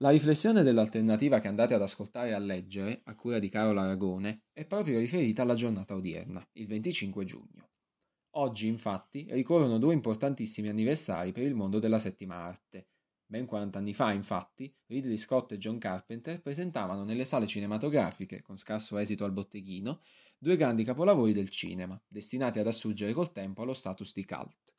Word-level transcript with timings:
La 0.00 0.10
riflessione 0.10 0.62
dell'alternativa 0.62 1.40
che 1.40 1.48
andate 1.48 1.74
ad 1.74 1.82
ascoltare 1.82 2.28
e 2.28 2.32
a 2.32 2.38
leggere, 2.38 3.00
a 3.06 3.16
cura 3.16 3.40
di 3.40 3.48
Carola 3.48 3.82
Aragone, 3.82 4.44
è 4.52 4.64
proprio 4.64 5.00
riferita 5.00 5.42
alla 5.42 5.56
giornata 5.56 5.96
odierna, 5.96 6.48
il 6.52 6.68
25 6.68 7.24
giugno. 7.24 7.70
Oggi, 8.36 8.68
infatti, 8.68 9.26
ricorrono 9.30 9.78
due 9.78 9.94
importantissimi 9.94 10.68
anniversari 10.68 11.32
per 11.32 11.42
il 11.42 11.56
mondo 11.56 11.80
della 11.80 11.98
settima 11.98 12.36
arte. 12.36 12.90
Ben 13.26 13.44
40 13.44 13.76
anni 13.76 13.92
fa, 13.92 14.12
infatti, 14.12 14.72
Ridley 14.86 15.16
Scott 15.16 15.50
e 15.50 15.58
John 15.58 15.78
Carpenter 15.78 16.40
presentavano 16.40 17.02
nelle 17.02 17.24
sale 17.24 17.48
cinematografiche, 17.48 18.40
con 18.40 18.56
scarso 18.56 18.98
esito 18.98 19.24
al 19.24 19.32
botteghino, 19.32 20.02
due 20.38 20.54
grandi 20.54 20.84
capolavori 20.84 21.32
del 21.32 21.48
cinema, 21.48 22.00
destinati 22.06 22.60
ad 22.60 22.68
assurgere 22.68 23.12
col 23.12 23.32
tempo 23.32 23.62
allo 23.62 23.74
status 23.74 24.12
di 24.12 24.24
cult. 24.24 24.77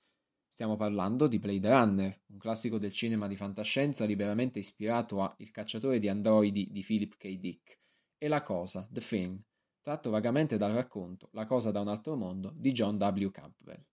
Stiamo 0.59 0.75
parlando 0.75 1.27
di 1.27 1.39
Blade 1.39 1.69
Runner, 1.69 2.21
un 2.31 2.37
classico 2.37 2.77
del 2.77 2.91
cinema 2.91 3.27
di 3.29 3.37
fantascienza 3.37 4.03
liberamente 4.03 4.59
ispirato 4.59 5.21
a 5.21 5.33
Il 5.37 5.51
cacciatore 5.51 5.99
di 5.99 6.09
androidi 6.09 6.67
di 6.69 6.83
Philip 6.83 7.15
K. 7.15 7.39
Dick, 7.39 7.79
e 8.17 8.27
La 8.27 8.41
Cosa, 8.41 8.85
The 8.91 8.99
Thing, 8.99 9.39
tratto 9.79 10.09
vagamente 10.09 10.57
dal 10.57 10.73
racconto 10.73 11.29
La 11.31 11.45
Cosa 11.45 11.71
da 11.71 11.79
un 11.79 11.87
altro 11.87 12.17
mondo 12.17 12.51
di 12.53 12.73
John 12.73 12.97
W. 12.97 13.31
Campbell. 13.31 13.85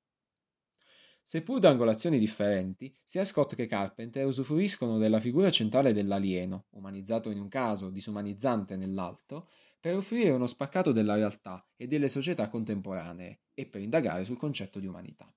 Seppur 1.22 1.60
da 1.60 1.68
angolazioni 1.68 2.18
differenti, 2.18 2.92
sia 3.04 3.24
Scott 3.24 3.54
che 3.54 3.68
Carpenter 3.68 4.26
usufruiscono 4.26 4.98
della 4.98 5.20
figura 5.20 5.52
centrale 5.52 5.92
dell'alieno, 5.92 6.66
umanizzato 6.70 7.30
in 7.30 7.38
un 7.38 7.48
caso, 7.48 7.90
disumanizzante 7.90 8.74
nell'altro, 8.74 9.50
per 9.78 9.94
offrire 9.94 10.30
uno 10.30 10.48
spaccato 10.48 10.90
della 10.90 11.14
realtà 11.14 11.64
e 11.76 11.86
delle 11.86 12.08
società 12.08 12.48
contemporanee 12.48 13.42
e 13.54 13.66
per 13.66 13.82
indagare 13.82 14.24
sul 14.24 14.36
concetto 14.36 14.80
di 14.80 14.88
umanità. 14.88 15.32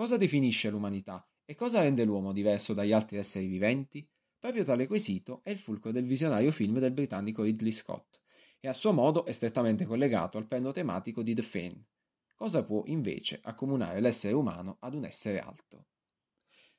Cosa 0.00 0.16
definisce 0.16 0.70
l'umanità 0.70 1.28
e 1.44 1.54
cosa 1.54 1.82
rende 1.82 2.04
l'uomo 2.04 2.32
diverso 2.32 2.72
dagli 2.72 2.92
altri 2.92 3.18
esseri 3.18 3.46
viventi? 3.46 4.08
Proprio 4.38 4.64
tale 4.64 4.86
quesito 4.86 5.42
è 5.44 5.50
il 5.50 5.58
fulcro 5.58 5.92
del 5.92 6.06
visionario 6.06 6.52
film 6.52 6.78
del 6.78 6.92
britannico 6.92 7.42
Ridley 7.42 7.70
Scott 7.70 8.18
e 8.60 8.68
a 8.68 8.72
suo 8.72 8.94
modo 8.94 9.26
è 9.26 9.32
strettamente 9.32 9.84
collegato 9.84 10.38
al 10.38 10.46
perno 10.46 10.72
tematico 10.72 11.22
di 11.22 11.34
The 11.34 11.42
Fane. 11.42 11.86
Cosa 12.34 12.64
può 12.64 12.82
invece 12.86 13.40
accomunare 13.42 14.00
l'essere 14.00 14.32
umano 14.32 14.78
ad 14.80 14.94
un 14.94 15.04
essere 15.04 15.38
altro? 15.38 15.88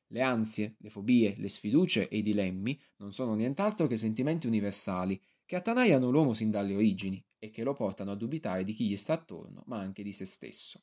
Le 0.08 0.22
ansie, 0.24 0.78
le 0.80 0.90
fobie, 0.90 1.36
le 1.38 1.50
sfiducie 1.50 2.10
e 2.10 2.18
i 2.18 2.24
dilemmi 2.24 2.82
non 2.96 3.14
sono 3.14 3.36
nient'altro 3.36 3.86
che 3.86 3.98
sentimenti 3.98 4.48
universali 4.48 5.22
che 5.46 5.56
attanaiano 5.56 6.10
l'uomo 6.10 6.34
sin 6.34 6.50
dalle 6.50 6.74
origini 6.74 7.24
e 7.38 7.52
che 7.52 7.62
lo 7.62 7.76
portano 7.76 8.14
a 8.14 8.16
dubitare 8.16 8.64
di 8.64 8.74
chi 8.74 8.88
gli 8.88 8.98
sta 8.98 9.14
attorno, 9.14 9.62
ma 9.68 9.78
anche 9.78 10.02
di 10.02 10.12
se 10.12 10.26
stesso. 10.26 10.82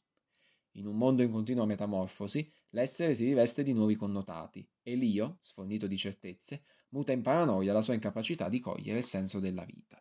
In 0.78 0.86
un 0.86 0.96
mondo 0.96 1.22
in 1.22 1.32
continua 1.32 1.66
metamorfosi, 1.66 2.48
l'essere 2.70 3.12
si 3.16 3.24
riveste 3.24 3.64
di 3.64 3.72
nuovi 3.72 3.96
connotati 3.96 4.64
e 4.80 4.94
l'io, 4.94 5.38
sfornito 5.40 5.88
di 5.88 5.96
certezze, 5.96 6.62
muta 6.90 7.10
in 7.10 7.20
paranoia 7.20 7.72
la 7.72 7.82
sua 7.82 7.94
incapacità 7.94 8.48
di 8.48 8.60
cogliere 8.60 8.98
il 8.98 9.04
senso 9.04 9.40
della 9.40 9.64
vita. 9.64 10.00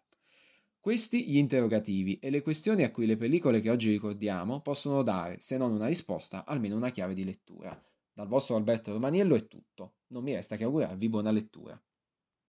Questi 0.80 1.28
gli 1.28 1.38
interrogativi 1.38 2.20
e 2.20 2.30
le 2.30 2.44
questioni 2.44 2.84
a 2.84 2.92
cui 2.92 3.08
le 3.08 3.18
pellicole 3.18 3.60
che 3.60 3.72
oggi 3.72 3.90
ricordiamo 3.90 4.62
possono 4.62 5.02
dare, 5.02 5.40
se 5.40 5.58
non 5.58 5.72
una 5.72 5.88
risposta, 5.88 6.46
almeno 6.46 6.76
una 6.76 6.92
chiave 6.92 7.16
di 7.16 7.24
lettura. 7.24 7.76
Dal 8.14 8.28
vostro 8.28 8.56
Alberto 8.56 8.92
Romaniello 8.92 9.34
è 9.34 9.48
tutto, 9.48 9.96
non 10.10 10.22
mi 10.22 10.36
resta 10.36 10.58
che 10.58 10.64
augurarvi 10.64 11.10
buona 11.10 11.32
lettura. 11.32 11.82